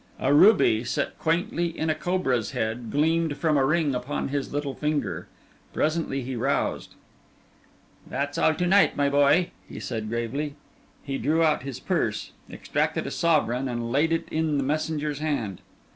A 0.19 0.33
ruby, 0.33 0.83
set 0.83 1.19
quaintly 1.19 1.67
in 1.77 1.91
a 1.91 1.93
cobra's 1.93 2.53
head, 2.53 2.89
gleamed 2.89 3.37
from 3.37 3.55
a 3.55 3.63
ring 3.63 3.93
upon 3.93 4.29
his 4.29 4.51
little 4.51 4.73
finger. 4.73 5.27
Presently 5.73 6.23
he 6.23 6.35
roused. 6.35 6.95
"That's 8.07 8.39
all 8.39 8.55
to 8.55 8.65
night, 8.65 8.97
my 8.97 9.09
boy," 9.09 9.51
he 9.69 9.79
said, 9.79 10.09
gravely. 10.09 10.55
He 11.03 11.19
drew 11.19 11.43
out 11.43 11.61
his 11.61 11.79
purse, 11.79 12.31
extracted 12.49 13.05
a 13.05 13.11
sovereign, 13.11 13.67
and 13.67 13.91
laid 13.91 14.11
it 14.11 14.27
in 14.29 14.57
the 14.57 14.63
messenger's 14.63 15.19
hand. 15.19 15.61